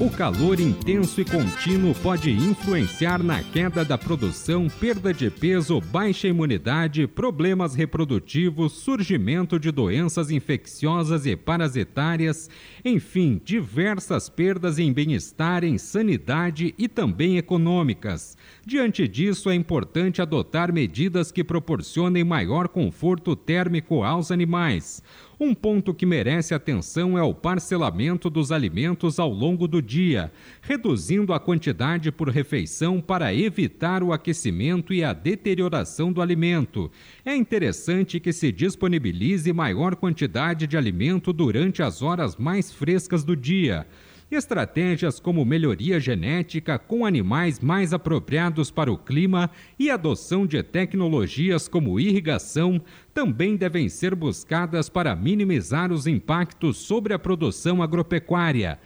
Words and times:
O 0.00 0.08
calor 0.08 0.60
intenso 0.60 1.20
e 1.20 1.24
contínuo 1.24 1.92
pode 1.92 2.30
influenciar 2.30 3.20
na 3.20 3.42
queda 3.42 3.84
da 3.84 3.98
produção, 3.98 4.68
perda 4.68 5.12
de 5.12 5.28
peso, 5.28 5.80
baixa 5.80 6.28
imunidade, 6.28 7.08
problemas 7.08 7.74
reprodutivos, 7.74 8.74
surgimento 8.74 9.58
de 9.58 9.72
doenças 9.72 10.30
infecciosas 10.30 11.26
e 11.26 11.34
parasitárias, 11.34 12.48
enfim, 12.84 13.40
diversas 13.44 14.28
perdas 14.28 14.78
em 14.78 14.92
bem-estar, 14.92 15.64
em 15.64 15.76
sanidade 15.76 16.72
e 16.78 16.86
também 16.86 17.36
econômicas. 17.36 18.36
Diante 18.64 19.08
disso, 19.08 19.50
é 19.50 19.54
importante 19.56 20.22
adotar 20.22 20.72
medidas 20.72 21.32
que 21.32 21.42
proporcionem 21.42 22.22
maior 22.22 22.68
conforto 22.68 23.34
térmico 23.34 24.04
aos 24.04 24.30
animais. 24.30 25.02
Um 25.40 25.54
ponto 25.54 25.94
que 25.94 26.04
merece 26.04 26.52
atenção 26.52 27.16
é 27.16 27.22
o 27.22 27.32
parcelamento 27.32 28.28
dos 28.28 28.50
alimentos 28.50 29.20
ao 29.20 29.30
longo 29.30 29.68
do 29.68 29.80
dia, 29.80 30.32
reduzindo 30.60 31.32
a 31.32 31.38
quantidade 31.38 32.10
por 32.10 32.28
refeição 32.28 33.00
para 33.00 33.32
evitar 33.32 34.02
o 34.02 34.12
aquecimento 34.12 34.92
e 34.92 35.04
a 35.04 35.12
deterioração 35.12 36.12
do 36.12 36.20
alimento. 36.20 36.90
É 37.24 37.36
interessante 37.36 38.18
que 38.18 38.32
se 38.32 38.50
disponibilize 38.50 39.52
maior 39.52 39.94
quantidade 39.94 40.66
de 40.66 40.76
alimento 40.76 41.32
durante 41.32 41.84
as 41.84 42.02
horas 42.02 42.34
mais 42.34 42.72
frescas 42.72 43.22
do 43.22 43.36
dia. 43.36 43.86
Estratégias 44.30 45.18
como 45.18 45.42
melhoria 45.42 45.98
genética 45.98 46.78
com 46.78 47.06
animais 47.06 47.60
mais 47.60 47.94
apropriados 47.94 48.70
para 48.70 48.92
o 48.92 48.98
clima 48.98 49.50
e 49.78 49.90
adoção 49.90 50.46
de 50.46 50.62
tecnologias 50.62 51.66
como 51.66 51.98
irrigação 51.98 52.78
também 53.14 53.56
devem 53.56 53.88
ser 53.88 54.14
buscadas 54.14 54.90
para 54.90 55.16
minimizar 55.16 55.90
os 55.90 56.06
impactos 56.06 56.76
sobre 56.76 57.14
a 57.14 57.18
produção 57.18 57.82
agropecuária. 57.82 58.78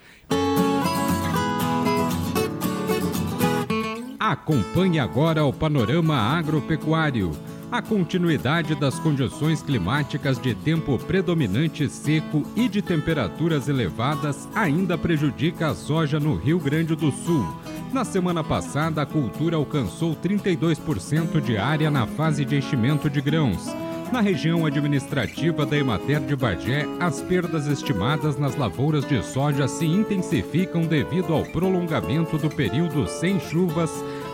Acompanhe 4.16 5.00
agora 5.00 5.44
o 5.44 5.52
panorama 5.52 6.14
agropecuário 6.14 7.32
a 7.72 7.80
continuidade 7.80 8.74
das 8.74 8.98
condições 8.98 9.62
climáticas 9.62 10.38
de 10.38 10.54
tempo 10.54 10.98
predominante 10.98 11.88
seco 11.88 12.42
e 12.54 12.68
de 12.68 12.82
temperaturas 12.82 13.66
elevadas 13.66 14.46
ainda 14.54 14.98
prejudica 14.98 15.68
a 15.68 15.74
soja 15.74 16.20
no 16.20 16.36
Rio 16.36 16.58
Grande 16.58 16.94
do 16.94 17.10
Sul. 17.10 17.46
Na 17.90 18.04
semana 18.04 18.44
passada, 18.44 19.00
a 19.00 19.06
cultura 19.06 19.56
alcançou 19.56 20.14
32% 20.14 21.40
de 21.40 21.56
área 21.56 21.90
na 21.90 22.06
fase 22.06 22.44
de 22.44 22.56
enchimento 22.56 23.08
de 23.08 23.22
grãos. 23.22 23.74
Na 24.12 24.20
região 24.20 24.66
administrativa 24.66 25.64
da 25.64 25.74
Emater 25.74 26.20
de 26.20 26.36
Bagé, 26.36 26.86
as 27.00 27.22
perdas 27.22 27.66
estimadas 27.66 28.38
nas 28.38 28.54
lavouras 28.54 29.06
de 29.06 29.22
soja 29.24 29.66
se 29.66 29.86
intensificam 29.86 30.82
devido 30.82 31.32
ao 31.32 31.44
prolongamento 31.44 32.36
do 32.36 32.50
período 32.50 33.08
sem 33.08 33.40
chuvas, 33.40 33.90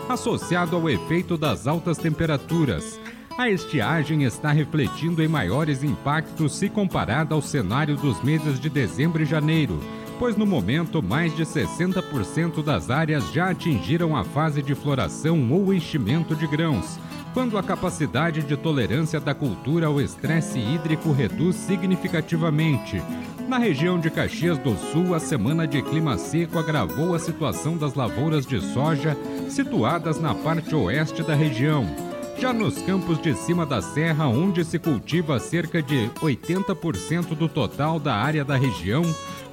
associado 0.09 0.75
ao 0.75 0.89
efeito 0.89 1.37
das 1.37 1.67
altas 1.67 1.97
temperaturas. 1.97 2.99
A 3.39 3.49
estiagem 3.49 4.23
está 4.25 4.51
refletindo 4.51 5.23
em 5.23 5.27
maiores 5.29 5.81
impactos 5.81 6.57
se 6.57 6.67
comparada 6.67 7.33
ao 7.33 7.41
cenário 7.41 7.95
dos 7.95 8.21
meses 8.21 8.59
de 8.59 8.69
dezembro 8.69 9.23
e 9.23 9.25
janeiro, 9.25 9.79
pois 10.19 10.35
no 10.35 10.45
momento 10.45 11.01
mais 11.01 11.33
de 11.33 11.45
60% 11.45 12.61
das 12.61 12.89
áreas 12.89 13.31
já 13.31 13.49
atingiram 13.49 14.13
a 14.13 14.25
fase 14.25 14.61
de 14.61 14.75
floração 14.75 15.49
ou 15.53 15.73
enchimento 15.73 16.35
de 16.35 16.45
grãos, 16.47 16.99
quando 17.33 17.57
a 17.57 17.63
capacidade 17.63 18.43
de 18.43 18.57
tolerância 18.57 19.21
da 19.21 19.33
cultura 19.33 19.87
ao 19.87 20.01
estresse 20.01 20.59
hídrico 20.59 21.13
reduz 21.13 21.55
significativamente. 21.55 23.01
Na 23.47 23.57
região 23.57 23.97
de 23.97 24.09
Caxias 24.09 24.57
do 24.57 24.75
Sul, 24.91 25.15
a 25.15 25.19
semana 25.21 25.65
de 25.65 25.81
clima 25.81 26.17
seco 26.17 26.59
agravou 26.59 27.15
a 27.15 27.19
situação 27.19 27.77
das 27.77 27.93
lavouras 27.93 28.45
de 28.45 28.59
soja 28.59 29.15
situadas 29.47 30.19
na 30.19 30.35
parte 30.35 30.75
oeste 30.75 31.23
da 31.23 31.35
região. 31.35 32.08
Já 32.39 32.53
nos 32.53 32.81
campos 32.83 33.21
de 33.21 33.35
cima 33.35 33.65
da 33.65 33.81
serra, 33.81 34.25
onde 34.27 34.63
se 34.63 34.79
cultiva 34.79 35.37
cerca 35.39 35.83
de 35.83 36.09
80% 36.21 37.35
do 37.35 37.49
total 37.49 37.99
da 37.99 38.15
área 38.15 38.45
da 38.45 38.55
região, 38.55 39.03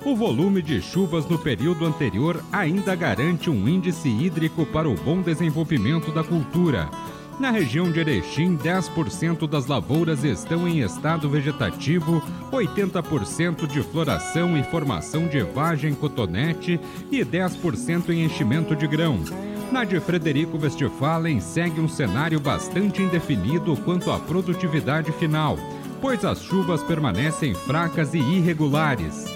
o 0.05 0.15
volume 0.15 0.63
de 0.63 0.81
chuvas 0.81 1.27
no 1.27 1.37
período 1.37 1.85
anterior 1.85 2.41
ainda 2.53 2.95
garante 2.95 3.51
um 3.51 3.69
índice 3.69 4.09
hídrico 4.09 4.65
para 4.65 4.89
o 4.89 4.95
bom 4.95 5.21
desenvolvimento 5.21 6.13
da 6.13 6.23
cultura. 6.23 6.89
Na 7.41 7.51
região 7.51 7.91
de 7.91 7.99
Erechim, 7.99 8.57
10% 8.57 9.49
das 9.49 9.67
lavouras 9.67 10.23
estão 10.23 10.69
em 10.69 10.81
estado 10.81 11.29
vegetativo, 11.29 12.23
80% 12.53 13.67
de 13.67 13.83
floração 13.83 14.57
e 14.57 14.63
formação 14.63 15.27
de 15.27 15.43
vagem 15.43 15.93
cotonete 15.93 16.79
e 17.11 17.25
10% 17.25 18.11
em 18.11 18.25
enchimento 18.25 18.77
de 18.77 18.87
grão. 18.87 19.19
Na 19.71 19.85
de 19.85 19.99
Frederico 19.99 20.57
Westphalen 20.57 21.41
segue 21.41 21.81
um 21.81 21.89
cenário 21.89 22.39
bastante 22.39 23.03
indefinido 23.03 23.77
quanto 23.79 24.11
à 24.11 24.19
produtividade 24.19 25.11
final, 25.13 25.59
pois 26.01 26.25
as 26.25 26.41
chuvas 26.41 26.83
permanecem 26.85 27.55
fracas 27.55 28.15
e 28.15 28.19
irregulares. 28.19 29.36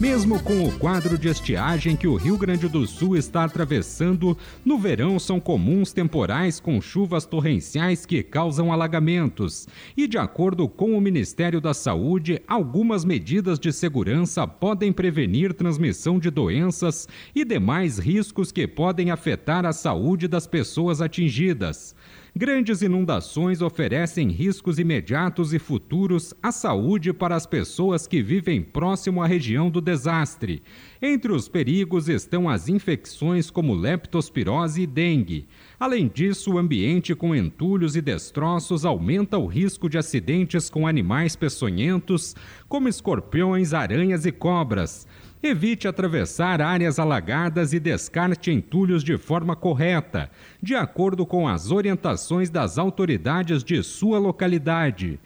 Mesmo 0.00 0.42
com 0.42 0.64
o 0.64 0.72
quadro 0.78 1.18
de 1.18 1.28
estiagem 1.28 1.94
que 1.94 2.08
o 2.08 2.16
Rio 2.16 2.38
Grande 2.38 2.66
do 2.66 2.86
Sul 2.86 3.18
está 3.18 3.44
atravessando, 3.44 4.34
no 4.64 4.78
verão 4.78 5.18
são 5.18 5.38
comuns 5.38 5.92
temporais 5.92 6.58
com 6.58 6.80
chuvas 6.80 7.26
torrenciais 7.26 8.06
que 8.06 8.22
causam 8.22 8.72
alagamentos. 8.72 9.68
E, 9.94 10.08
de 10.08 10.16
acordo 10.16 10.66
com 10.66 10.96
o 10.96 11.00
Ministério 11.02 11.60
da 11.60 11.74
Saúde, 11.74 12.40
algumas 12.48 13.04
medidas 13.04 13.58
de 13.58 13.70
segurança 13.74 14.46
podem 14.46 14.90
prevenir 14.90 15.52
transmissão 15.52 16.18
de 16.18 16.30
doenças 16.30 17.06
e 17.34 17.44
demais 17.44 17.98
riscos 17.98 18.50
que 18.50 18.66
podem 18.66 19.10
afetar 19.10 19.66
a 19.66 19.72
saúde 19.72 20.26
das 20.26 20.46
pessoas 20.46 21.02
atingidas. 21.02 21.94
Grandes 22.34 22.80
inundações 22.80 23.60
oferecem 23.60 24.28
riscos 24.28 24.78
imediatos 24.78 25.52
e 25.52 25.58
futuros 25.58 26.32
à 26.40 26.52
saúde 26.52 27.12
para 27.12 27.34
as 27.34 27.44
pessoas 27.44 28.06
que 28.06 28.22
vivem 28.22 28.62
próximo 28.62 29.20
à 29.20 29.26
região 29.26 29.68
do 29.68 29.80
desastre. 29.80 30.62
Entre 31.02 31.32
os 31.32 31.48
perigos 31.48 32.08
estão 32.08 32.48
as 32.48 32.68
infecções 32.68 33.50
como 33.50 33.74
leptospirose 33.74 34.82
e 34.82 34.86
dengue. 34.86 35.48
Além 35.78 36.06
disso, 36.06 36.52
o 36.52 36.58
ambiente 36.58 37.16
com 37.16 37.34
entulhos 37.34 37.96
e 37.96 38.00
destroços 38.00 38.84
aumenta 38.84 39.36
o 39.36 39.46
risco 39.46 39.88
de 39.88 39.98
acidentes 39.98 40.70
com 40.70 40.86
animais 40.86 41.34
peçonhentos, 41.34 42.36
como 42.68 42.88
escorpiões, 42.88 43.74
aranhas 43.74 44.24
e 44.24 44.30
cobras. 44.30 45.04
Evite 45.42 45.88
atravessar 45.88 46.60
áreas 46.60 46.98
alagadas 46.98 47.72
e 47.72 47.80
descarte 47.80 48.50
entulhos 48.50 49.02
de 49.02 49.16
forma 49.16 49.56
correta, 49.56 50.30
de 50.62 50.74
acordo 50.74 51.24
com 51.24 51.48
as 51.48 51.70
orientações 51.70 52.50
das 52.50 52.76
autoridades 52.76 53.64
de 53.64 53.82
sua 53.82 54.18
localidade. 54.18 55.18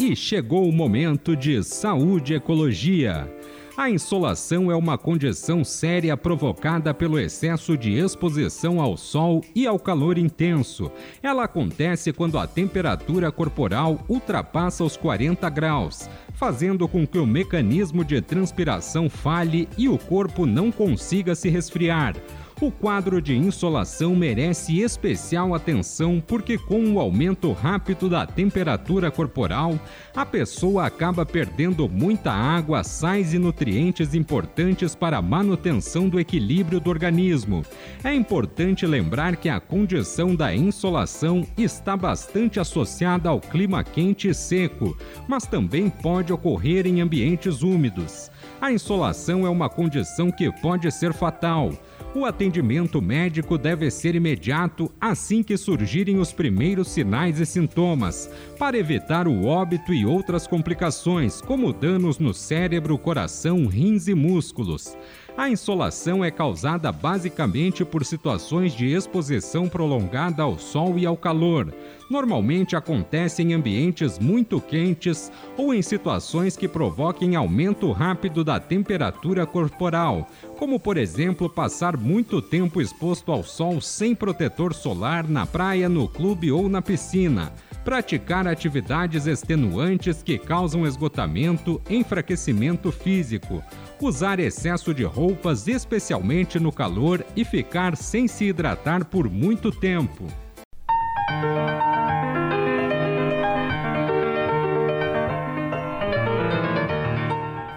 E 0.00 0.16
chegou 0.16 0.66
o 0.66 0.72
momento 0.72 1.36
de 1.36 1.62
saúde 1.62 2.32
e 2.32 2.36
ecologia. 2.36 3.35
A 3.76 3.90
insolação 3.90 4.70
é 4.70 4.74
uma 4.74 4.96
condição 4.96 5.62
séria 5.62 6.16
provocada 6.16 6.94
pelo 6.94 7.18
excesso 7.18 7.76
de 7.76 7.92
exposição 7.92 8.80
ao 8.80 8.96
sol 8.96 9.44
e 9.54 9.66
ao 9.66 9.78
calor 9.78 10.16
intenso. 10.16 10.90
Ela 11.22 11.44
acontece 11.44 12.10
quando 12.10 12.38
a 12.38 12.46
temperatura 12.46 13.30
corporal 13.30 14.00
ultrapassa 14.08 14.82
os 14.82 14.96
40 14.96 15.50
graus, 15.50 16.08
fazendo 16.32 16.88
com 16.88 17.06
que 17.06 17.18
o 17.18 17.26
mecanismo 17.26 18.02
de 18.02 18.22
transpiração 18.22 19.10
falhe 19.10 19.68
e 19.76 19.90
o 19.90 19.98
corpo 19.98 20.46
não 20.46 20.72
consiga 20.72 21.34
se 21.34 21.50
resfriar. 21.50 22.16
O 22.58 22.70
quadro 22.70 23.20
de 23.20 23.36
insolação 23.36 24.16
merece 24.16 24.80
especial 24.80 25.54
atenção 25.54 26.22
porque, 26.26 26.56
com 26.56 26.94
o 26.94 26.98
aumento 26.98 27.52
rápido 27.52 28.08
da 28.08 28.24
temperatura 28.24 29.10
corporal, 29.10 29.78
a 30.16 30.24
pessoa 30.24 30.86
acaba 30.86 31.26
perdendo 31.26 31.86
muita 31.86 32.32
água, 32.32 32.82
sais 32.82 33.34
e 33.34 33.38
nutrientes 33.38 34.14
importantes 34.14 34.94
para 34.94 35.18
a 35.18 35.22
manutenção 35.22 36.08
do 36.08 36.18
equilíbrio 36.18 36.80
do 36.80 36.88
organismo. 36.88 37.62
É 38.02 38.14
importante 38.14 38.86
lembrar 38.86 39.36
que 39.36 39.50
a 39.50 39.60
condição 39.60 40.34
da 40.34 40.56
insolação 40.56 41.46
está 41.58 41.94
bastante 41.94 42.58
associada 42.58 43.28
ao 43.28 43.38
clima 43.38 43.84
quente 43.84 44.28
e 44.28 44.34
seco, 44.34 44.96
mas 45.28 45.44
também 45.44 45.90
pode 45.90 46.32
ocorrer 46.32 46.86
em 46.86 47.02
ambientes 47.02 47.62
úmidos. 47.62 48.30
A 48.58 48.72
insolação 48.72 49.46
é 49.46 49.50
uma 49.50 49.68
condição 49.68 50.30
que 50.30 50.50
pode 50.62 50.90
ser 50.90 51.12
fatal. 51.12 51.70
O 52.18 52.24
atendimento 52.24 53.02
médico 53.02 53.58
deve 53.58 53.90
ser 53.90 54.14
imediato 54.14 54.90
assim 54.98 55.42
que 55.42 55.54
surgirem 55.54 56.18
os 56.18 56.32
primeiros 56.32 56.88
sinais 56.88 57.38
e 57.40 57.44
sintomas, 57.44 58.30
para 58.58 58.78
evitar 58.78 59.28
o 59.28 59.44
óbito 59.44 59.92
e 59.92 60.06
outras 60.06 60.46
complicações, 60.46 61.42
como 61.42 61.74
danos 61.74 62.18
no 62.18 62.32
cérebro, 62.32 62.96
coração, 62.96 63.66
rins 63.66 64.08
e 64.08 64.14
músculos. 64.14 64.96
A 65.36 65.50
insolação 65.50 66.24
é 66.24 66.30
causada 66.30 66.90
basicamente 66.90 67.84
por 67.84 68.06
situações 68.06 68.72
de 68.72 68.86
exposição 68.86 69.68
prolongada 69.68 70.42
ao 70.42 70.58
sol 70.58 70.98
e 70.98 71.04
ao 71.04 71.14
calor. 71.14 71.74
Normalmente 72.10 72.74
acontece 72.74 73.42
em 73.42 73.52
ambientes 73.52 74.18
muito 74.18 74.58
quentes 74.62 75.30
ou 75.54 75.74
em 75.74 75.82
situações 75.82 76.56
que 76.56 76.66
provoquem 76.66 77.36
aumento 77.36 77.92
rápido 77.92 78.42
da 78.42 78.58
temperatura 78.58 79.44
corporal, 79.44 80.26
como 80.58 80.80
por 80.80 80.96
exemplo 80.96 81.50
passar 81.50 81.98
muito 81.98 82.40
tempo 82.40 82.80
exposto 82.80 83.30
ao 83.30 83.42
sol 83.42 83.78
sem 83.78 84.14
protetor 84.14 84.72
solar 84.72 85.28
na 85.28 85.44
praia, 85.44 85.86
no 85.86 86.08
clube 86.08 86.50
ou 86.50 86.66
na 86.66 86.80
piscina 86.80 87.52
praticar 87.86 88.48
atividades 88.48 89.28
extenuantes 89.28 90.20
que 90.20 90.36
causam 90.36 90.84
esgotamento, 90.84 91.80
enfraquecimento 91.88 92.90
físico, 92.90 93.62
usar 94.00 94.40
excesso 94.40 94.92
de 94.92 95.04
roupas, 95.04 95.68
especialmente 95.68 96.58
no 96.58 96.72
calor, 96.72 97.24
e 97.36 97.44
ficar 97.44 97.96
sem 97.96 98.26
se 98.26 98.46
hidratar 98.46 99.04
por 99.04 99.30
muito 99.30 99.70
tempo. 99.70 100.26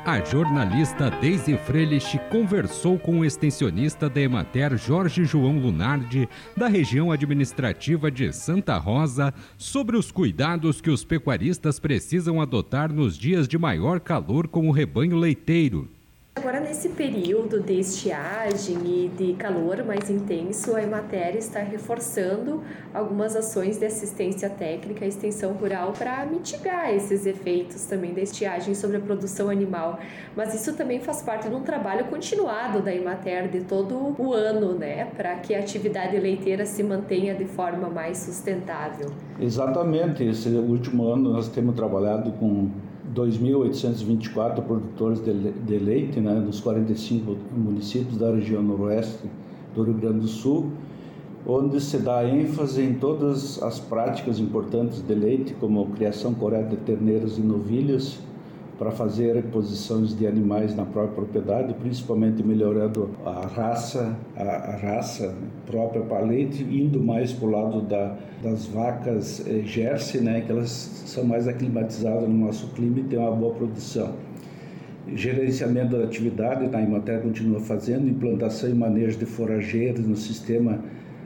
A 0.10 0.26
jornalista 0.26 1.12
Daisy 1.12 1.56
Frelich 1.56 2.20
conversou 2.32 2.98
com 2.98 3.20
o 3.20 3.24
extensionista 3.24 4.10
da 4.10 4.20
Emater 4.20 4.76
Jorge 4.76 5.24
João 5.24 5.60
Lunardi, 5.60 6.28
da 6.58 6.68
região 6.68 7.12
administrativa 7.12 8.10
de 8.10 8.34
Santa 8.34 8.76
Rosa, 8.80 9.32
sobre 9.56 9.96
os 9.96 10.12
cuidados 10.12 10.82
que 10.82 10.90
os 10.90 11.06
pecuaristas 11.06 11.80
precisam 11.80 12.42
adotar 12.42 12.92
nos 12.92 13.16
dias 13.16 13.48
de 13.48 13.60
maior 13.60 14.00
calor 14.00 14.48
com 14.48 14.68
o 14.68 14.72
rebanho 14.72 15.16
leiteiro. 15.16 15.88
Agora, 16.40 16.62
nesse 16.62 16.88
período 16.88 17.60
de 17.60 17.74
estiagem 17.74 18.78
e 18.86 19.10
de 19.10 19.34
calor 19.34 19.84
mais 19.84 20.10
intenso, 20.10 20.74
a 20.74 20.82
Emater 20.82 21.36
está 21.36 21.60
reforçando 21.60 22.64
algumas 22.94 23.36
ações 23.36 23.78
de 23.78 23.86
assistência 23.86 24.50
técnica 24.50 25.04
e 25.04 25.10
extensão 25.10 25.52
rural 25.52 25.92
para 25.92 26.26
mitigar 26.26 26.94
esses 26.96 27.26
efeitos 27.26 27.84
também 27.88 28.14
da 28.14 28.22
estiagem 28.22 28.74
sobre 28.74 28.96
a 28.96 29.00
produção 29.02 29.50
animal. 29.50 30.00
Mas 30.34 30.54
isso 30.54 30.78
também 30.78 31.02
faz 31.02 31.22
parte 31.22 31.50
de 31.50 31.54
um 31.56 31.62
trabalho 31.62 32.06
continuado 32.06 32.82
da 32.82 32.96
Emater 32.96 33.50
de 33.50 33.66
todo 33.66 34.16
o 34.18 34.34
ano, 34.34 34.74
né, 34.76 35.06
para 35.18 35.36
que 35.36 35.54
a 35.54 35.60
atividade 35.60 36.18
leiteira 36.18 36.66
se 36.66 36.82
mantenha 36.82 37.36
de 37.36 37.46
forma 37.46 37.90
mais 37.90 38.18
sustentável. 38.18 39.12
Exatamente. 39.42 40.24
Esse 40.24 40.48
último 40.48 41.10
ano 41.10 41.34
nós 41.34 41.50
temos 41.50 41.76
trabalhado 41.76 42.32
com 42.32 42.70
2.824 43.16 44.62
produtores 44.62 45.20
de, 45.22 45.78
leite, 45.78 46.20
né, 46.20 46.34
nos 46.34 46.60
45 46.60 47.36
municípios 47.56 48.18
da 48.18 48.32
região 48.32 48.62
noroeste 48.62 49.28
do 49.76 49.84
Rio 49.84 49.94
Grande 49.96 50.20
do 50.20 50.28
Sul, 50.28 50.72
onde 51.46 51.80
se 51.80 51.98
dá 51.98 52.24
ênfase 52.28 52.82
em 52.82 52.94
todas 52.94 53.62
as 53.64 53.80
práticas 53.80 54.40
importantes 54.40 55.02
de 55.02 55.16
leite, 55.16 55.54
como 55.60 55.86
criação 55.88 56.34
correta 56.34 56.76
de 56.76 56.78
terneiros 56.78 57.38
e 57.38 57.42
novilhas, 57.42 58.20
para 58.80 58.92
fazer 58.92 59.36
reposições 59.36 60.18
de 60.18 60.26
animais 60.26 60.74
na 60.74 60.86
própria 60.86 61.14
propriedade, 61.14 61.74
principalmente 61.74 62.42
melhorando 62.42 63.10
a 63.26 63.46
raça, 63.46 64.16
a, 64.38 64.42
a 64.42 64.76
raça 64.78 65.36
própria 65.66 66.02
para 66.02 66.22
leite, 66.22 66.64
indo 66.64 67.04
mais 67.04 67.34
para 67.34 67.46
o 67.46 67.52
lado 67.52 67.82
da, 67.82 68.16
das 68.42 68.68
vacas 68.68 69.46
eh, 69.46 69.64
Jersey, 69.66 70.22
né, 70.22 70.40
que 70.40 70.50
elas 70.50 70.70
são 70.70 71.26
mais 71.26 71.46
aclimatizadas 71.46 72.30
no 72.30 72.46
nosso 72.46 72.68
clima 72.70 73.00
e 73.00 73.04
têm 73.04 73.20
uma 73.20 73.32
boa 73.32 73.54
produção. 73.54 74.14
Gerenciamento 75.14 75.98
da 75.98 76.06
atividade, 76.06 76.70
a 76.74 76.82
Imater 76.82 77.22
continua 77.22 77.60
fazendo, 77.60 78.08
implantação 78.08 78.70
e 78.70 78.74
manejo 78.74 79.18
de 79.18 79.26
forrageiros 79.26 80.08
no 80.08 80.16
sistema 80.16 80.80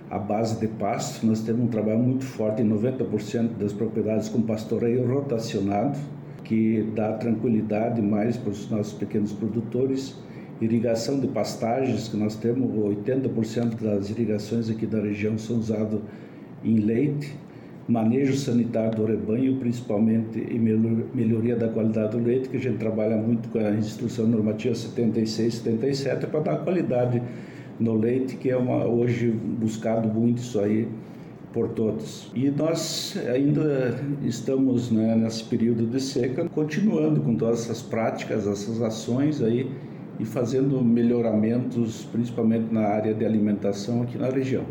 à 0.09 0.17
base 0.17 0.59
de 0.59 0.67
pasto. 0.67 1.25
Nós 1.25 1.41
temos 1.41 1.65
um 1.65 1.67
trabalho 1.67 1.99
muito 1.99 2.23
forte 2.23 2.63
em 2.63 2.69
90% 2.69 3.57
das 3.59 3.73
propriedades 3.73 4.29
com 4.29 4.41
pastoreio 4.41 5.05
rotacionado, 5.05 5.99
que 6.43 6.85
dá 6.95 7.13
tranquilidade 7.13 8.01
mais 8.01 8.37
para 8.37 8.51
os 8.51 8.69
nossos 8.69 8.93
pequenos 8.93 9.33
produtores. 9.33 10.15
Irrigação 10.61 11.19
de 11.19 11.27
pastagens, 11.27 12.07
que 12.07 12.15
nós 12.15 12.35
temos 12.35 12.71
80% 12.71 13.81
das 13.81 14.09
irrigações 14.09 14.69
aqui 14.69 14.85
da 14.85 15.01
região 15.01 15.37
são 15.37 15.57
usadas 15.57 15.99
em 16.63 16.77
leite. 16.77 17.35
Manejo 17.85 18.33
sanitário 18.37 18.95
do 18.95 19.05
rebanho, 19.05 19.57
principalmente 19.57 20.39
e 20.39 20.57
melhoria 20.57 21.55
da 21.55 21.67
qualidade 21.67 22.15
do 22.15 22.23
leite, 22.23 22.47
que 22.47 22.55
a 22.55 22.59
gente 22.59 22.77
trabalha 22.77 23.17
muito 23.17 23.49
com 23.49 23.59
a 23.59 23.71
instrução 23.71 24.25
normativa 24.25 24.73
76, 24.73 25.55
77 25.55 26.27
para 26.27 26.39
dar 26.39 26.57
qualidade 26.59 27.21
no 27.77 27.95
leite, 27.95 28.37
que 28.37 28.49
é 28.49 28.55
uma, 28.55 28.85
hoje 28.85 29.31
buscado 29.31 30.07
muito 30.07 30.37
isso 30.37 30.61
aí 30.61 30.87
por 31.53 31.69
todos. 31.69 32.31
E 32.35 32.49
nós 32.49 33.15
ainda 33.33 33.99
estamos 34.23 34.91
né, 34.91 35.15
nesse 35.15 35.43
período 35.43 35.85
de 35.85 36.01
seca, 36.01 36.49
continuando 36.49 37.21
com 37.21 37.35
todas 37.35 37.61
essas 37.61 37.81
práticas, 37.81 38.47
essas 38.47 38.81
ações 38.81 39.41
aí 39.41 39.69
e 40.19 40.25
fazendo 40.25 40.83
melhoramentos, 40.83 42.05
principalmente 42.11 42.73
na 42.73 42.81
área 42.81 43.13
de 43.13 43.23
alimentação 43.23 44.01
aqui 44.01 44.17
na 44.17 44.29
região. 44.29 44.65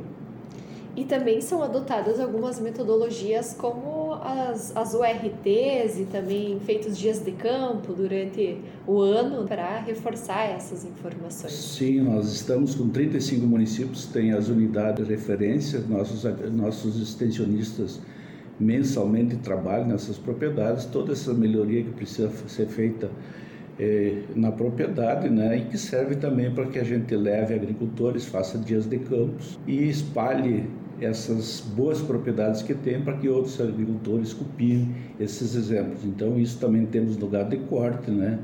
E 0.94 1.04
também 1.04 1.40
são 1.40 1.62
adotadas 1.62 2.20
algumas 2.20 2.60
metodologias 2.60 3.54
como 3.54 4.12
as, 4.14 4.76
as 4.76 4.92
URTs 4.92 5.98
e 5.98 6.06
também 6.10 6.60
feitos 6.60 6.98
dias 6.98 7.24
de 7.24 7.32
campo 7.32 7.94
durante 7.94 8.58
o 8.86 9.00
ano 9.00 9.48
para 9.48 9.78
reforçar 9.80 10.44
essas 10.50 10.84
informações. 10.84 11.52
Sim, 11.54 12.00
nós 12.00 12.30
estamos 12.32 12.74
com 12.74 12.90
35 12.90 13.46
municípios, 13.46 14.04
tem 14.06 14.32
as 14.32 14.48
unidades 14.48 15.06
de 15.06 15.10
referência, 15.10 15.80
nossos, 15.88 16.24
nossos 16.52 17.00
extensionistas 17.00 17.98
mensalmente 18.60 19.36
trabalham 19.36 19.88
nessas 19.88 20.18
propriedades, 20.18 20.84
toda 20.84 21.12
essa 21.12 21.32
melhoria 21.32 21.82
que 21.82 21.90
precisa 21.90 22.30
ser 22.46 22.66
feita 22.66 23.11
eh, 23.78 24.22
na 24.37 24.52
propriedade, 24.52 25.28
né, 25.30 25.56
e 25.56 25.64
que 25.64 25.78
serve 25.78 26.16
também 26.16 26.54
para 26.54 26.66
que 26.66 26.78
a 26.78 26.84
gente 26.84 27.14
leve 27.16 27.54
agricultores, 27.54 28.26
faça 28.26 28.58
dias 28.58 28.87
de 28.87 28.99
campos 28.99 29.58
e 29.66 29.88
espalhe 29.88 30.66
essas 31.04 31.61
boas 31.61 32.00
propriedades 32.00 32.62
que 32.62 32.75
tem 32.75 33.02
para 33.02 33.14
que 33.14 33.28
outros 33.28 33.61
agricultores 33.61 34.32
copiem 34.32 34.94
esses 35.18 35.54
exemplos. 35.54 36.04
Então, 36.04 36.38
isso 36.38 36.59
também 36.59 36.87
temos 36.87 37.16
lugar 37.16 37.49
de 37.49 37.56
corte, 37.59 38.11
né, 38.11 38.38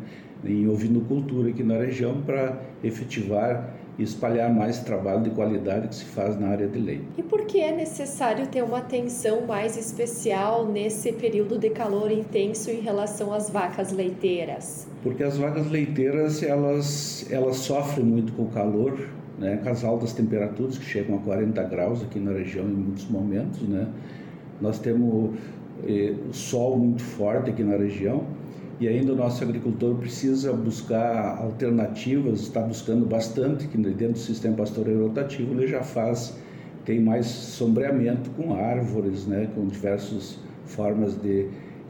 em 0.45 0.69
ovinocultura 0.69 1.51
aqui 1.51 1.63
na 1.63 1.79
região 1.79 2.23
para 2.23 2.61
efetivar 2.83 3.75
e 3.99 4.03
espalhar 4.05 4.55
mais 4.55 4.79
trabalho 4.79 5.23
de 5.25 5.31
qualidade 5.31 5.89
que 5.89 5.95
se 5.97 6.05
faz 6.05 6.39
na 6.39 6.49
área 6.49 6.69
de 6.69 6.79
leite. 6.79 7.05
E 7.17 7.23
por 7.23 7.45
que 7.47 7.61
é 7.61 7.75
necessário 7.75 8.47
ter 8.47 8.63
uma 8.63 8.79
atenção 8.79 9.45
mais 9.45 9.77
especial 9.77 10.67
nesse 10.67 11.13
período 11.13 11.59
de 11.59 11.71
calor 11.71 12.13
intenso 12.13 12.71
em 12.71 12.81
relação 12.81 13.33
às 13.33 13.51
vacas 13.51 13.91
leiteiras? 13.91 14.87
Porque 15.03 15.25
as 15.25 15.37
vacas 15.37 15.69
leiteiras 15.69 16.43
elas 16.43 17.27
elas 17.31 17.57
sofrem 17.57 18.07
muito 18.07 18.33
com 18.35 18.45
o 18.45 18.49
calor, 18.51 18.97
né, 19.39 19.59
com 19.63 19.69
as 19.69 19.85
altas 19.85 20.13
temperaturas 20.13 20.79
que 20.79 20.85
chegam 20.85 21.17
a 21.17 21.21
40 21.21 21.63
graus 21.65 22.03
aqui 22.03 22.19
na 22.19 22.33
região 22.33 22.65
em 22.65 22.73
muitos 22.73 23.09
momentos, 23.09 23.61
né? 23.63 23.87
Nós 24.61 24.79
temos 24.79 25.37
eh, 25.87 26.15
sol 26.33 26.77
muito 26.79 27.03
forte 27.03 27.51
aqui 27.51 27.63
na 27.63 27.77
região 27.77 28.25
e 28.81 28.87
ainda 28.87 29.13
o 29.13 29.17
nosso 29.17 29.43
agricultor 29.43 29.97
precisa 29.97 30.53
buscar 30.53 31.39
alternativas, 31.39 32.41
está 32.41 32.61
buscando 32.61 33.07
bastante, 33.07 33.67
que 33.67 33.77
dentro 33.77 34.13
do 34.13 34.19
sistema 34.19 34.57
pastoreiro 34.57 35.09
rotativo 35.09 35.53
ele 35.53 35.67
já 35.67 35.83
faz, 35.83 36.37
tem 36.85 37.01
mais 37.01 37.27
sombreamento 37.27 38.31
com 38.31 38.55
árvores, 38.55 39.27
né, 39.27 39.49
com 39.55 39.67
diversas 39.67 40.39
formas 40.65 41.21
de 41.21 41.49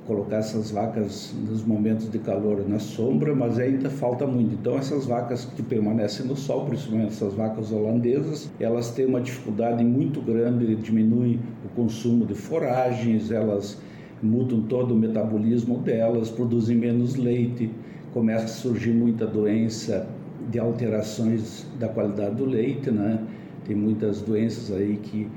colocar 0.08 0.36
essas 0.36 0.70
vacas 0.70 1.34
nos 1.46 1.62
momentos 1.62 2.10
de 2.10 2.18
calor 2.18 2.66
na 2.66 2.78
sombra, 2.78 3.34
mas 3.34 3.58
ainda 3.58 3.90
falta 3.90 4.26
muito. 4.26 4.54
Então 4.54 4.78
essas 4.78 5.04
vacas 5.04 5.44
que 5.44 5.62
permanecem 5.62 6.26
no 6.26 6.34
sol, 6.34 6.64
principalmente 6.64 7.08
essas 7.08 7.34
vacas 7.34 7.70
holandesas, 7.70 8.50
elas 8.58 8.90
têm 8.90 9.04
uma 9.04 9.20
dificuldade 9.20 9.84
muito 9.84 10.22
grande, 10.22 10.74
diminui 10.76 11.38
o 11.62 11.68
consumo 11.76 12.24
de 12.24 12.34
foragens, 12.34 13.30
elas 13.30 13.78
mudam 14.22 14.62
todo 14.62 14.94
o 14.94 14.96
metabolismo 14.96 15.76
delas, 15.78 16.30
produzem 16.30 16.78
menos 16.78 17.14
leite, 17.14 17.70
começa 18.14 18.46
a 18.46 18.48
surgir 18.48 18.92
muita 18.92 19.26
doença 19.26 20.08
de 20.50 20.58
alterações 20.58 21.66
da 21.78 21.86
qualidade 21.86 22.36
do 22.36 22.46
leite, 22.46 22.90
né? 22.90 23.22
Tem 23.66 23.76
muitas 23.76 24.22
doenças 24.22 24.74
aí 24.74 24.96
que 24.96 25.28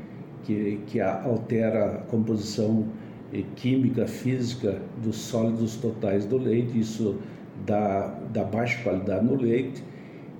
que, 0.43 0.79
que 0.87 0.99
altera 0.99 1.85
a 1.85 1.97
composição 1.99 2.85
química, 3.55 4.07
física 4.07 4.81
dos 5.03 5.17
sólidos 5.17 5.75
totais 5.75 6.25
do 6.25 6.37
leite. 6.37 6.79
Isso 6.79 7.17
da, 7.65 8.07
da 8.33 8.43
baixa 8.43 8.81
qualidade 8.83 9.25
no 9.25 9.35
leite. 9.35 9.83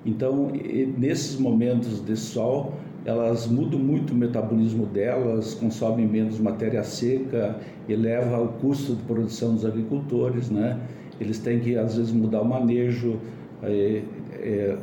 Então, 0.04 0.50
nesses 0.98 1.38
momentos 1.38 2.04
de 2.04 2.16
sol, 2.16 2.74
elas 3.04 3.46
mudam 3.46 3.78
muito 3.78 4.12
o 4.12 4.16
metabolismo 4.16 4.86
delas, 4.86 5.54
consomem 5.54 6.06
menos 6.06 6.38
matéria 6.38 6.82
seca, 6.84 7.56
eleva 7.88 8.40
o 8.40 8.48
custo 8.48 8.94
de 8.94 9.02
produção 9.02 9.54
dos 9.54 9.64
agricultores, 9.64 10.50
né? 10.50 10.80
Eles 11.20 11.38
têm 11.38 11.60
que 11.60 11.76
às 11.76 11.96
vezes 11.96 12.12
mudar 12.12 12.42
o 12.42 12.44
manejo, 12.44 13.18
é, 13.62 14.02
é, 14.34 14.76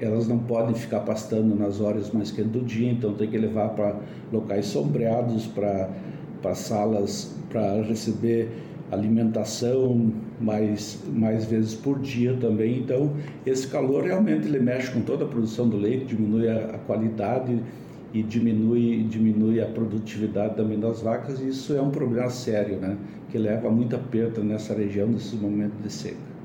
elas 0.00 0.28
não 0.28 0.38
podem 0.38 0.74
ficar 0.74 1.00
pastando 1.00 1.56
nas 1.56 1.80
horas 1.80 2.10
mais 2.12 2.30
quentes 2.30 2.52
do 2.52 2.60
dia, 2.60 2.90
então 2.90 3.14
tem 3.14 3.28
que 3.28 3.38
levar 3.38 3.70
para 3.70 3.96
locais 4.32 4.66
sombreados, 4.66 5.46
para 5.46 5.90
salas 6.54 7.34
para 7.50 7.82
receber 7.82 8.48
alimentação 8.90 10.12
mais, 10.40 11.02
mais 11.12 11.44
vezes 11.44 11.74
por 11.74 11.98
dia 11.98 12.36
também. 12.40 12.78
Então, 12.78 13.12
esse 13.44 13.66
calor 13.66 14.04
realmente 14.04 14.46
ele 14.46 14.60
mexe 14.60 14.90
com 14.92 15.00
toda 15.00 15.24
a 15.24 15.28
produção 15.28 15.68
do 15.68 15.76
leite, 15.76 16.06
diminui 16.06 16.48
a, 16.48 16.66
a 16.74 16.78
qualidade 16.78 17.60
e 18.12 18.22
diminui, 18.22 19.04
diminui 19.04 19.60
a 19.60 19.66
produtividade 19.66 20.54
também 20.54 20.78
das 20.78 21.02
vacas. 21.02 21.40
E 21.40 21.48
isso 21.48 21.74
é 21.74 21.82
um 21.82 21.90
problema 21.90 22.30
sério, 22.30 22.78
né? 22.78 22.96
Que 23.30 23.38
leva 23.38 23.68
a 23.68 23.70
muita 23.70 23.98
perda 23.98 24.42
nessa 24.42 24.74
região 24.74 25.08
nesses 25.08 25.34
momentos 25.34 25.82
de 25.82 25.92
seca 25.92 26.36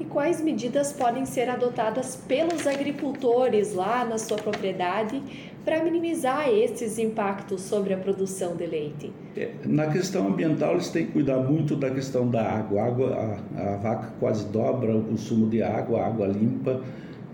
e 0.00 0.04
quais 0.06 0.40
medidas 0.40 0.94
podem 0.94 1.26
ser 1.26 1.50
adotadas 1.50 2.16
pelos 2.16 2.66
agricultores 2.66 3.74
lá 3.74 4.02
na 4.02 4.16
sua 4.16 4.38
propriedade 4.38 5.22
para 5.64 5.82
minimizar 5.84 6.48
esses 6.48 6.98
impactos 6.98 7.62
sobre 7.62 7.92
a 7.92 7.96
produção 7.96 8.56
de 8.56 8.66
leite? 8.66 9.12
É, 9.36 9.50
na 9.64 9.86
questão 9.86 10.28
ambiental, 10.28 10.72
eles 10.72 10.88
têm 10.88 11.06
que 11.06 11.12
cuidar 11.12 11.38
muito 11.38 11.76
da 11.76 11.90
questão 11.90 12.28
da 12.28 12.42
água. 12.42 12.82
A, 12.82 12.86
água, 12.86 13.38
a, 13.56 13.74
a 13.74 13.76
vaca 13.76 14.12
quase 14.18 14.46
dobra 14.46 14.96
o 14.96 15.04
consumo 15.04 15.48
de 15.48 15.62
água, 15.62 16.06
água 16.06 16.26
limpa, 16.26 16.80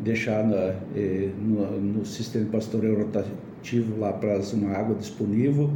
deixar 0.01 0.45
na, 0.45 0.75
eh, 0.95 1.31
no, 1.39 1.81
no, 1.81 2.05
sistema 2.05 2.45
de 2.45 2.51
pastoreio 2.51 2.99
rotativo 2.99 3.99
lá 3.99 4.13
para 4.13 4.41
uma 4.53 4.73
água 4.73 4.95
disponível. 4.95 5.71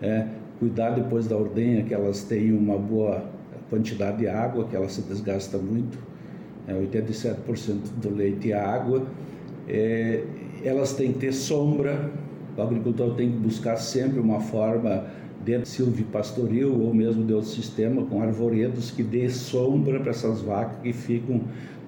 É, 0.00 0.26
cuidar 0.58 0.90
depois 0.90 1.26
da 1.26 1.36
ordenha 1.36 1.82
que 1.84 1.94
elas 1.94 2.24
tenham 2.24 2.58
uma 2.58 2.76
boa 2.76 3.24
quantidade 3.70 4.18
de 4.18 4.28
água, 4.28 4.66
que 4.68 4.76
ela 4.76 4.88
se 4.88 5.00
desgasta 5.02 5.56
muito 5.56 5.98
é, 6.66 6.74
87% 6.74 8.00
do 8.00 8.14
leite 8.14 8.48
e 8.48 8.52
água. 8.52 9.06
É, 9.68 10.22
elas 10.64 10.94
têm 10.94 11.12
que 11.12 11.20
ter 11.20 11.32
sombra, 11.32 12.10
o 12.56 12.62
agricultor 12.62 13.14
tem 13.14 13.30
que 13.30 13.38
buscar 13.38 13.76
sempre 13.76 14.20
uma 14.20 14.40
forma 14.40 15.06
de 15.44 15.64
silvipastoril 15.66 16.80
ou 16.80 16.94
mesmo 16.94 17.24
de 17.24 17.32
outro 17.32 17.48
sistema 17.48 18.04
com 18.04 18.22
arvoredos 18.22 18.90
que 18.90 19.02
dê 19.02 19.28
sombra 19.28 19.98
para 19.98 20.10
essas 20.10 20.40
vacas 20.40 20.76
que 20.82 20.92
ficam 20.92 21.40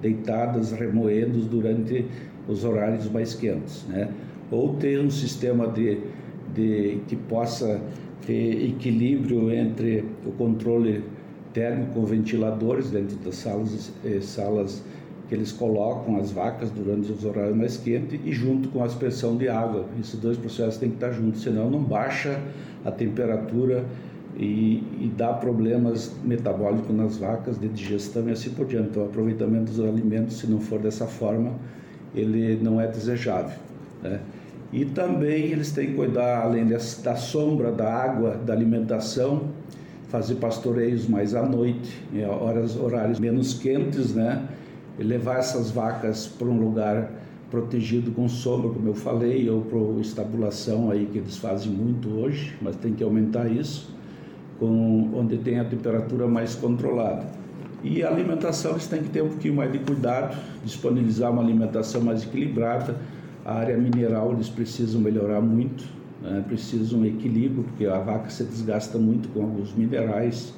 deitadas, 0.03 0.73
remoendo 0.73 1.41
durante 1.43 2.05
os 2.49 2.65
horários 2.65 3.11
mais 3.11 3.35
quentes, 3.35 3.85
né? 3.89 4.11
Ou 4.51 4.75
ter 4.75 5.01
um 5.01 5.11
sistema 5.11 5.67
de, 5.69 5.99
de 6.55 6.99
que 7.07 7.17
possa 7.17 7.81
ter 8.27 8.71
equilíbrio 8.71 9.53
entre 9.53 10.05
o 10.27 10.33
controle 10.33 11.03
térmico 11.53 11.95
com 11.95 12.05
ventiladores 12.05 12.91
dentro 12.91 13.17
das 13.19 13.37
salas, 13.37 13.93
eh, 14.05 14.21
salas 14.21 14.83
que 15.29 15.35
eles 15.35 15.53
colocam 15.53 16.17
as 16.17 16.31
vacas 16.31 16.71
durante 16.71 17.11
os 17.11 17.25
horários 17.25 17.57
mais 17.57 17.77
quentes 17.77 18.21
e 18.25 18.33
junto 18.33 18.69
com 18.69 18.83
a 18.83 18.87
aspersão 18.87 19.37
de 19.37 19.49
água. 19.49 19.87
Esses 19.99 20.19
dois 20.21 20.37
processos 20.37 20.77
têm 20.77 20.91
que 20.91 20.97
estar 20.97 21.13
juntos, 21.13 21.43
senão 21.43 21.71
não 21.71 21.83
baixa 21.83 22.41
a 22.85 22.91
temperatura 22.91 23.85
e, 24.37 24.83
e 25.01 25.13
dá 25.17 25.33
problemas 25.33 26.13
metabólicos 26.25 26.95
nas 26.95 27.17
vacas 27.17 27.59
de 27.59 27.69
digestão 27.69 28.29
e 28.29 28.33
assim 28.33 28.51
por 28.51 28.67
diante. 28.67 28.91
Então, 28.91 29.05
o 29.05 29.07
aproveitamento 29.07 29.73
dos 29.73 29.81
alimentos, 29.81 30.39
se 30.39 30.47
não 30.47 30.61
for 30.61 30.79
dessa 30.79 31.07
forma, 31.07 31.53
ele 32.15 32.59
não 32.63 32.81
é 32.81 32.87
desejável. 32.87 33.59
Né? 34.03 34.21
E 34.73 34.85
também 34.85 35.45
eles 35.45 35.71
têm 35.71 35.89
que 35.89 35.95
cuidar, 35.95 36.43
além 36.43 36.67
da 36.67 36.79
sombra, 37.17 37.71
da 37.71 37.93
água, 37.93 38.37
da 38.45 38.53
alimentação, 38.53 39.49
fazer 40.09 40.35
pastoreios 40.37 41.09
mais 41.09 41.35
à 41.35 41.43
noite, 41.43 42.03
horas, 42.41 42.77
horários 42.77 43.21
menos 43.21 43.55
quentes, 43.55 44.15
né? 44.15 44.47
Levar 44.99 45.39
essas 45.39 45.71
vacas 45.71 46.27
para 46.27 46.47
um 46.47 46.59
lugar 46.59 47.11
protegido 47.51 48.11
com 48.11 48.29
sombra, 48.29 48.71
como 48.71 48.89
eu 48.89 48.95
falei, 48.95 49.49
ou 49.49 49.63
para 49.63 50.01
estabulação 50.01 50.91
aí 50.91 51.09
que 51.13 51.19
eles 51.19 51.37
fazem 51.37 51.71
muito 51.71 52.09
hoje, 52.09 52.55
mas 52.61 52.75
tem 52.77 52.93
que 52.93 53.05
aumentar 53.05 53.51
isso, 53.51 53.95
com, 54.59 55.11
onde 55.15 55.39
tem 55.39 55.61
a 55.61 55.65
temperatura 55.65 56.27
mais 56.27 56.55
controlada. 56.55 57.25
E 57.85 58.03
a 58.03 58.09
alimentação 58.09 58.73
eles 58.73 58.87
têm 58.87 59.03
que 59.03 59.11
ter 59.11 59.23
um 59.23 59.29
pouquinho 59.29 59.55
mais 59.55 59.71
de 59.71 59.79
cuidado, 59.79 60.37
disponibilizar 60.65 61.31
uma 61.31 61.43
alimentação 61.43 62.01
mais 62.01 62.23
equilibrada. 62.23 62.97
A 63.45 63.55
área 63.55 63.77
mineral 63.77 64.33
eles 64.33 64.49
precisam 64.49 65.01
melhorar 65.01 65.43
muito, 65.43 65.85
né? 66.23 66.43
precisa 66.49 66.97
um 66.97 67.05
equilíbrio, 67.05 67.63
porque 67.65 67.85
a 67.85 67.99
vaca 67.99 68.31
se 68.31 68.43
desgasta 68.43 68.99
muito 68.99 69.29
com 69.29 69.43
alguns 69.43 69.75
minerais, 69.75 70.55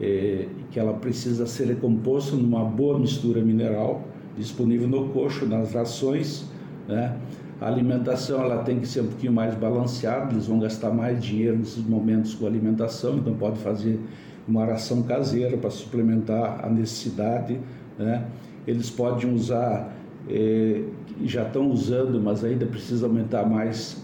é, 0.00 0.46
que 0.70 0.78
ela 0.78 0.94
precisa 0.94 1.46
ser 1.46 1.66
recomposta 1.66 2.34
numa 2.34 2.64
boa 2.64 2.98
mistura 2.98 3.42
mineral 3.42 4.02
disponível 4.36 4.88
no 4.88 5.08
coxo, 5.10 5.46
nas 5.46 5.74
rações. 5.74 6.44
Né? 6.88 7.16
A 7.60 7.66
alimentação 7.66 8.40
ela 8.40 8.62
tem 8.62 8.80
que 8.80 8.88
ser 8.88 9.02
um 9.02 9.08
pouquinho 9.08 9.32
mais 9.32 9.54
balanceada, 9.54 10.32
eles 10.32 10.46
vão 10.46 10.58
gastar 10.58 10.90
mais 10.90 11.22
dinheiro 11.22 11.58
nesses 11.58 11.84
momentos 11.84 12.34
com 12.34 12.46
alimentação, 12.46 13.18
então 13.18 13.34
pode 13.34 13.58
fazer 13.58 14.00
uma 14.48 14.64
ração 14.64 15.02
caseira 15.02 15.56
para 15.58 15.70
suplementar 15.70 16.64
a 16.64 16.70
necessidade. 16.70 17.60
Né? 17.98 18.24
Eles 18.66 18.88
podem 18.88 19.32
usar, 19.32 19.94
é, 20.28 20.82
já 21.22 21.42
estão 21.42 21.70
usando, 21.70 22.18
mas 22.20 22.42
ainda 22.42 22.64
precisa 22.64 23.06
aumentar 23.06 23.44
mais 23.46 24.02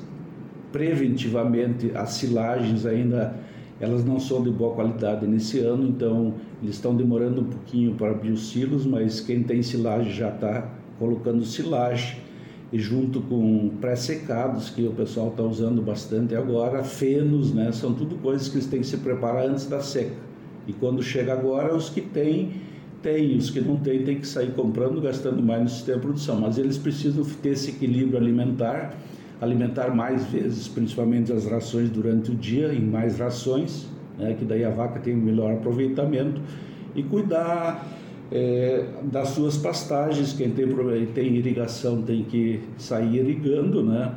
preventivamente 0.71 1.91
as 1.95 2.11
silagens 2.11 2.85
ainda 2.85 3.35
elas 3.81 4.05
não 4.05 4.19
são 4.19 4.43
de 4.43 4.51
boa 4.51 4.75
qualidade 4.75 5.27
nesse 5.27 5.59
ano, 5.59 5.87
então 5.87 6.35
eles 6.63 6.77
estão 6.77 6.95
demorando 6.95 7.43
um 7.43 7.45
pouquinho 7.45 7.95
para 7.95 8.11
abrir 8.11 8.31
os 8.31 8.49
silos, 8.51 8.87
mas 8.87 9.21
quem 9.21 9.43
tem 9.43 9.63
silagem 9.63 10.13
já 10.13 10.31
está 10.31 10.71
colocando 10.99 11.45
silagem 11.45 12.19
e 12.73 12.79
junto 12.79 13.21
com 13.21 13.71
pré-secados 13.81 14.71
que 14.71 14.83
o 14.87 14.93
pessoal 14.93 15.29
está 15.29 15.43
usando 15.43 15.83
bastante 15.83 16.35
agora, 16.35 16.83
fenos, 16.83 17.55
né? 17.55 17.71
São 17.71 17.93
tudo 17.93 18.17
coisas 18.17 18.49
que 18.49 18.57
eles 18.57 18.67
têm 18.67 18.81
que 18.81 18.87
se 18.87 18.97
preparar 18.97 19.47
antes 19.47 19.67
da 19.67 19.81
seca. 19.81 20.17
E 20.67 20.73
quando 20.73 21.03
chega 21.03 21.33
agora, 21.33 21.75
os 21.75 21.89
que 21.89 22.01
têm, 22.01 22.55
têm, 23.03 23.37
os 23.37 23.51
que 23.51 23.61
não 23.61 23.77
têm, 23.77 24.03
têm 24.03 24.19
que 24.19 24.27
sair 24.27 24.53
comprando, 24.53 25.01
gastando 25.01 25.41
mais 25.41 25.63
no 25.63 25.69
sistema 25.69 25.99
de 25.99 26.07
produção. 26.07 26.41
Mas 26.41 26.59
eles 26.59 26.77
precisam 26.77 27.25
ter 27.41 27.51
esse 27.51 27.71
equilíbrio 27.71 28.19
alimentar 28.19 28.97
alimentar 29.41 29.95
mais 29.95 30.25
vezes, 30.27 30.69
principalmente 30.69 31.33
as 31.33 31.47
rações 31.47 31.91
durante 31.91 32.31
o 32.31 32.35
dia, 32.35 32.73
em 32.73 32.81
mais 32.81 33.19
rações, 33.19 33.87
né, 34.19 34.35
que 34.39 34.45
daí 34.45 34.65
a 34.65 34.71
vaca 34.71 34.99
tem 34.99 35.15
um 35.15 35.21
melhor 35.21 35.53
aproveitamento, 35.53 36.41
e 36.95 37.03
cuidar 37.03 37.87
é, 38.33 38.85
das 39.03 39.29
suas 39.31 39.57
pastagens. 39.57 40.33
Quem 40.33 40.51
tem, 40.51 40.67
tem 41.15 41.37
irrigação 41.37 42.03
tem 42.03 42.25
que 42.25 42.61
sair 42.79 43.17
irrigando, 43.17 43.85
né? 43.85 44.15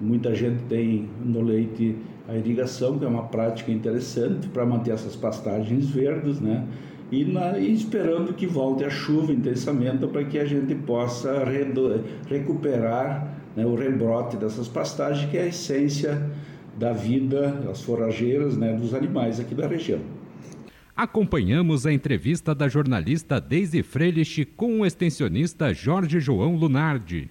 Muita 0.00 0.34
gente 0.34 0.62
tem 0.64 1.08
no 1.22 1.42
leite 1.42 1.94
a 2.26 2.34
irrigação, 2.34 2.98
que 2.98 3.04
é 3.04 3.08
uma 3.08 3.24
prática 3.24 3.70
interessante 3.70 4.48
para 4.48 4.64
manter 4.64 4.92
essas 4.92 5.14
pastagens 5.14 5.90
verdes, 5.90 6.40
né? 6.40 6.66
E, 7.12 7.24
na, 7.24 7.58
e, 7.58 7.72
esperando 7.74 8.32
que 8.32 8.46
volte 8.46 8.84
a 8.84 8.90
chuva 8.90 9.32
intensamente 9.32 10.06
para 10.06 10.24
que 10.24 10.38
a 10.38 10.44
gente 10.44 10.74
possa 10.74 11.44
recuperar 12.28 13.39
né, 13.56 13.64
o 13.64 13.74
rebrote 13.74 14.36
dessas 14.36 14.68
pastagens, 14.68 15.30
que 15.30 15.36
é 15.36 15.42
a 15.42 15.46
essência 15.46 16.30
da 16.78 16.92
vida, 16.92 17.62
as 17.70 17.82
forrageiras 17.82 18.56
né, 18.56 18.74
dos 18.74 18.94
animais 18.94 19.40
aqui 19.40 19.54
da 19.54 19.66
região. 19.66 20.00
Acompanhamos 20.96 21.86
a 21.86 21.92
entrevista 21.92 22.54
da 22.54 22.68
jornalista 22.68 23.40
Deise 23.40 23.82
Freilich 23.82 24.44
com 24.44 24.80
o 24.80 24.86
extensionista 24.86 25.72
Jorge 25.72 26.20
João 26.20 26.56
Lunardi. 26.56 27.30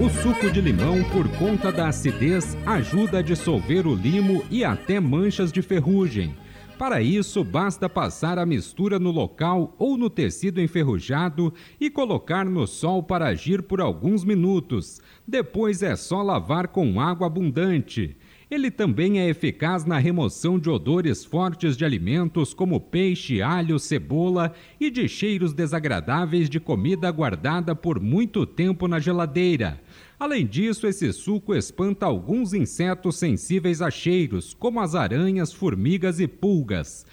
O 0.00 0.08
suco 0.08 0.50
de 0.50 0.60
limão, 0.60 1.02
por 1.10 1.28
conta 1.36 1.72
da 1.72 1.88
acidez, 1.88 2.56
ajuda 2.64 3.18
a 3.18 3.22
dissolver 3.22 3.86
o 3.86 3.94
limo 3.94 4.44
e 4.50 4.64
até 4.64 5.00
manchas 5.00 5.50
de 5.50 5.60
ferrugem. 5.60 6.34
Para 6.78 7.02
isso, 7.02 7.44
basta 7.44 7.88
passar 7.88 8.38
a 8.38 8.46
mistura 8.46 8.98
no 8.98 9.10
local 9.10 9.74
ou 9.78 9.96
no 9.96 10.08
tecido 10.08 10.60
enferrujado 10.60 11.52
e 11.80 11.90
colocar 11.90 12.44
no 12.44 12.66
sol 12.66 13.02
para 13.02 13.26
agir 13.26 13.62
por 13.62 13.80
alguns 13.80 14.24
minutos. 14.24 15.00
Depois 15.26 15.82
é 15.82 15.94
só 15.94 16.22
lavar 16.22 16.68
com 16.68 17.00
água 17.00 17.26
abundante. 17.26 18.16
Ele 18.52 18.70
também 18.70 19.18
é 19.18 19.30
eficaz 19.30 19.86
na 19.86 19.96
remoção 19.96 20.58
de 20.58 20.68
odores 20.68 21.24
fortes 21.24 21.74
de 21.74 21.86
alimentos 21.86 22.52
como 22.52 22.78
peixe, 22.78 23.40
alho, 23.40 23.78
cebola 23.78 24.52
e 24.78 24.90
de 24.90 25.08
cheiros 25.08 25.54
desagradáveis 25.54 26.50
de 26.50 26.60
comida 26.60 27.10
guardada 27.10 27.74
por 27.74 27.98
muito 27.98 28.44
tempo 28.44 28.86
na 28.86 29.00
geladeira. 29.00 29.80
Além 30.20 30.46
disso, 30.46 30.86
esse 30.86 31.14
suco 31.14 31.54
espanta 31.54 32.04
alguns 32.04 32.52
insetos 32.52 33.16
sensíveis 33.16 33.80
a 33.80 33.90
cheiros, 33.90 34.52
como 34.52 34.80
as 34.80 34.94
aranhas, 34.94 35.50
formigas 35.50 36.20
e 36.20 36.28
pulgas. 36.28 37.06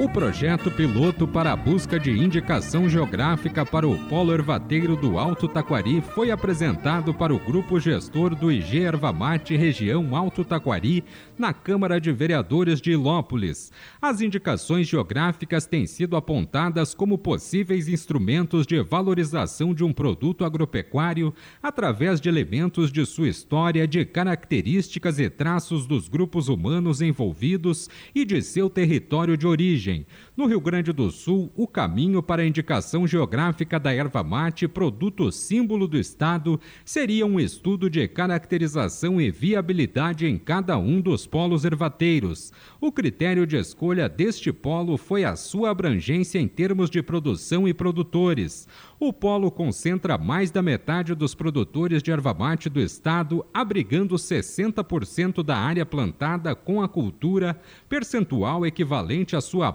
O 0.00 0.08
projeto 0.08 0.70
piloto 0.70 1.26
para 1.26 1.52
a 1.52 1.56
busca 1.56 1.98
de 1.98 2.12
indicação 2.12 2.88
geográfica 2.88 3.66
para 3.66 3.84
o 3.84 3.98
polo 4.08 4.32
ervateiro 4.32 4.94
do 4.94 5.18
Alto 5.18 5.48
Taquari 5.48 6.00
foi 6.00 6.30
apresentado 6.30 7.12
para 7.12 7.34
o 7.34 7.38
grupo 7.40 7.80
gestor 7.80 8.32
do 8.32 8.52
IG 8.52 8.78
Ervamate 8.78 9.56
Região 9.56 10.14
Alto 10.14 10.44
Taquari 10.44 11.02
na 11.36 11.52
Câmara 11.52 12.00
de 12.00 12.12
Vereadores 12.12 12.80
de 12.80 12.92
Ilópolis. 12.92 13.72
As 14.00 14.20
indicações 14.20 14.86
geográficas 14.86 15.66
têm 15.66 15.84
sido 15.84 16.14
apontadas 16.14 16.94
como 16.94 17.18
possíveis 17.18 17.88
instrumentos 17.88 18.68
de 18.68 18.80
valorização 18.80 19.74
de 19.74 19.82
um 19.82 19.92
produto 19.92 20.44
agropecuário 20.44 21.34
através 21.60 22.20
de 22.20 22.28
elementos 22.28 22.92
de 22.92 23.04
sua 23.04 23.28
história, 23.28 23.84
de 23.84 24.04
características 24.04 25.18
e 25.18 25.28
traços 25.28 25.88
dos 25.88 26.06
grupos 26.06 26.48
humanos 26.48 27.02
envolvidos 27.02 27.90
e 28.14 28.24
de 28.24 28.40
seu 28.40 28.70
território 28.70 29.36
de 29.36 29.44
origem 29.44 29.87
origem. 29.88 30.06
No 30.38 30.46
Rio 30.46 30.60
Grande 30.60 30.92
do 30.92 31.10
Sul, 31.10 31.50
o 31.56 31.66
caminho 31.66 32.22
para 32.22 32.42
a 32.42 32.46
indicação 32.46 33.08
geográfica 33.08 33.76
da 33.76 33.92
erva 33.92 34.22
mate, 34.22 34.68
produto 34.68 35.32
símbolo 35.32 35.88
do 35.88 35.98
Estado, 35.98 36.60
seria 36.84 37.26
um 37.26 37.40
estudo 37.40 37.90
de 37.90 38.06
caracterização 38.06 39.20
e 39.20 39.32
viabilidade 39.32 40.26
em 40.26 40.38
cada 40.38 40.78
um 40.78 41.00
dos 41.00 41.26
polos 41.26 41.64
ervateiros. 41.64 42.52
O 42.80 42.92
critério 42.92 43.44
de 43.44 43.56
escolha 43.56 44.08
deste 44.08 44.52
polo 44.52 44.96
foi 44.96 45.24
a 45.24 45.34
sua 45.34 45.70
abrangência 45.70 46.38
em 46.38 46.46
termos 46.46 46.88
de 46.88 47.02
produção 47.02 47.66
e 47.66 47.74
produtores. 47.74 48.68
O 49.00 49.12
polo 49.12 49.50
concentra 49.50 50.16
mais 50.16 50.52
da 50.52 50.62
metade 50.62 51.16
dos 51.16 51.34
produtores 51.34 52.00
de 52.00 52.12
erva 52.12 52.32
mate 52.32 52.68
do 52.68 52.80
estado, 52.80 53.44
abrigando 53.52 54.14
60% 54.14 55.42
da 55.42 55.56
área 55.56 55.84
plantada 55.84 56.54
com 56.54 56.80
a 56.80 56.88
cultura, 56.88 57.60
percentual 57.88 58.64
equivalente 58.64 59.34
à 59.34 59.40
sua 59.40 59.72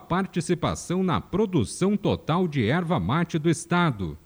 participação 0.55 1.03
na 1.03 1.19
produção 1.19 1.97
total 1.97 2.47
de 2.47 2.65
erva 2.65 2.99
mate 2.99 3.37
do 3.37 3.49
estado. 3.49 4.17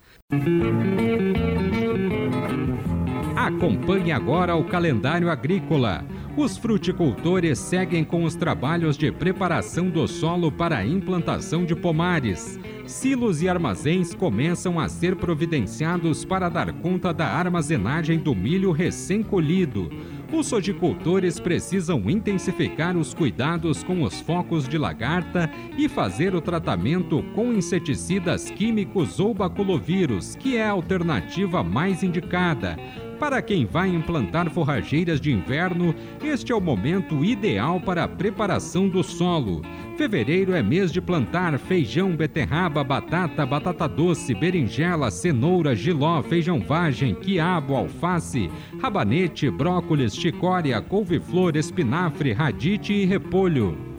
Acompanhe 3.35 4.11
agora 4.11 4.55
o 4.55 4.65
calendário 4.65 5.29
agrícola. 5.29 6.05
Os 6.35 6.57
fruticultores 6.57 7.57
seguem 7.57 8.03
com 8.03 8.23
os 8.23 8.35
trabalhos 8.35 8.97
de 8.97 9.11
preparação 9.11 9.89
do 9.89 10.07
solo 10.07 10.51
para 10.51 10.77
a 10.77 10.85
implantação 10.85 11.65
de 11.65 11.75
pomares. 11.75 12.59
Silos 12.85 13.41
e 13.41 13.49
armazéns 13.49 14.13
começam 14.13 14.79
a 14.79 14.87
ser 14.87 15.15
providenciados 15.15 16.23
para 16.23 16.49
dar 16.49 16.71
conta 16.73 17.13
da 17.13 17.27
armazenagem 17.27 18.19
do 18.19 18.35
milho 18.35 18.71
recém-colhido. 18.71 19.89
Os 20.31 20.47
sojicultores 20.47 21.39
precisam 21.39 22.09
intensificar 22.09 22.97
os 22.97 23.13
cuidados 23.13 23.81
com 23.81 24.03
os 24.03 24.19
focos 24.19 24.67
de 24.67 24.77
lagarta 24.77 25.49
e 25.77 25.87
fazer 25.87 26.35
o 26.35 26.41
tratamento 26.41 27.23
com 27.33 27.53
inseticidas 27.53 28.51
químicos 28.51 29.21
ou 29.21 29.33
baculovírus, 29.33 30.35
que 30.35 30.57
é 30.57 30.67
a 30.67 30.71
alternativa 30.71 31.63
mais 31.63 32.03
indicada. 32.03 32.77
Para 33.19 33.41
quem 33.41 33.65
vai 33.65 33.89
implantar 33.89 34.47
forrageiras 34.51 35.19
de 35.19 35.32
inverno, 35.32 35.93
este 36.23 36.51
é 36.51 36.56
o 36.56 36.62
momento 36.62 37.25
ideal 37.25 37.82
para 37.82 38.03
a 38.03 38.08
preparação 38.08 38.88
do 38.88 39.03
solo. 39.03 39.63
Fevereiro 39.97 40.53
é 40.53 40.62
mês 40.62 40.91
de 40.91 41.01
plantar 41.01 41.58
feijão, 41.58 42.15
beterraba, 42.15 42.84
batata, 42.84 43.43
batata 43.43 43.88
doce, 43.88 44.36
berinjela, 44.36 45.10
cenoura, 45.10 45.75
giló, 45.75 46.21
feijão 46.21 46.60
vagem, 46.60 47.15
quiabo, 47.15 47.75
alface, 47.75 48.51
rabanete, 48.80 49.49
brócolis, 49.49 50.15
chicória, 50.15 50.80
couve-flor, 50.80 51.58
espinafre, 51.58 52.34
radite 52.34 52.93
e 52.93 53.06
repolho. 53.06 53.96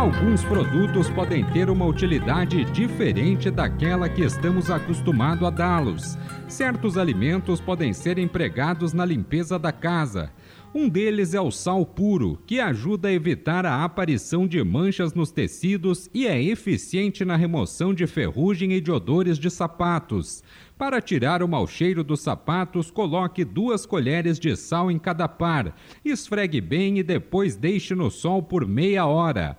Alguns 0.00 0.42
produtos 0.42 1.10
podem 1.10 1.44
ter 1.44 1.68
uma 1.68 1.84
utilidade 1.84 2.64
diferente 2.72 3.50
daquela 3.50 4.08
que 4.08 4.22
estamos 4.22 4.70
acostumados 4.70 5.46
a 5.46 5.50
dá-los. 5.50 6.16
Certos 6.48 6.96
alimentos 6.96 7.60
podem 7.60 7.92
ser 7.92 8.18
empregados 8.18 8.94
na 8.94 9.04
limpeza 9.04 9.58
da 9.58 9.70
casa. 9.70 10.32
Um 10.74 10.88
deles 10.88 11.34
é 11.34 11.40
o 11.40 11.50
sal 11.50 11.84
puro, 11.84 12.38
que 12.46 12.60
ajuda 12.60 13.08
a 13.08 13.12
evitar 13.12 13.66
a 13.66 13.84
aparição 13.84 14.46
de 14.46 14.64
manchas 14.64 15.12
nos 15.12 15.30
tecidos 15.30 16.08
e 16.14 16.26
é 16.26 16.42
eficiente 16.42 17.22
na 17.22 17.36
remoção 17.36 17.92
de 17.92 18.06
ferrugem 18.06 18.72
e 18.72 18.80
de 18.80 18.90
odores 18.90 19.38
de 19.38 19.50
sapatos. 19.50 20.42
Para 20.78 21.02
tirar 21.02 21.42
o 21.42 21.48
mau 21.48 21.66
cheiro 21.66 22.02
dos 22.02 22.20
sapatos, 22.20 22.90
coloque 22.90 23.44
duas 23.44 23.84
colheres 23.84 24.38
de 24.38 24.56
sal 24.56 24.90
em 24.90 24.98
cada 24.98 25.28
par. 25.28 25.76
Esfregue 26.02 26.58
bem 26.58 26.98
e 26.98 27.02
depois 27.02 27.54
deixe 27.54 27.94
no 27.94 28.10
sol 28.10 28.42
por 28.42 28.66
meia 28.66 29.04
hora. 29.04 29.58